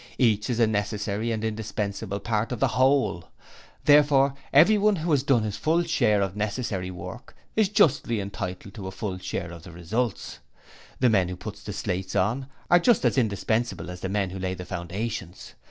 Each 0.17 0.49
is 0.49 0.59
a 0.59 0.65
necessary 0.65 1.31
and 1.31 1.43
indispensable 1.43 2.19
part 2.19 2.51
of 2.51 2.59
the 2.59 2.69
whole; 2.69 3.25
therefore 3.85 4.33
everyone 4.51 4.95
who 4.95 5.11
has 5.11 5.21
done 5.21 5.43
his 5.43 5.57
full 5.57 5.83
share 5.83 6.23
of 6.23 6.35
necessary 6.35 6.89
work 6.89 7.35
is 7.55 7.69
justly 7.69 8.19
entitled 8.19 8.73
to 8.73 8.87
a 8.87 8.91
full 8.91 9.19
share 9.19 9.51
of 9.51 9.61
the 9.61 9.71
results. 9.71 10.39
The 11.01 11.11
men 11.11 11.27
who 11.27 11.35
put 11.35 11.57
the 11.57 11.71
slates 11.73 12.15
on 12.15 12.47
are 12.71 12.79
just 12.79 13.05
as 13.05 13.15
indispensable 13.15 13.91
as 13.91 13.99
the 13.99 14.09
men 14.09 14.31
who 14.31 14.39
lay 14.39 14.55
the 14.55 14.65
foundations. 14.65 15.53